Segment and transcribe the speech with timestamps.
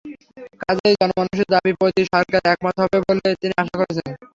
[0.61, 4.07] কাজেই জনমানুষের দাবির প্রতি সরকার একমত হবে বলে তিনি আশা করছেন।